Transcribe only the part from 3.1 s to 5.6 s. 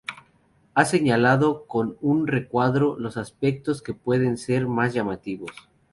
aspectos que pueden ser más llamativos